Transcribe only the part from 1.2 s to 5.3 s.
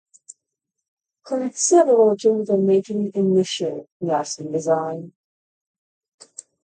Considerable changes were made to the initial "Yasen" design.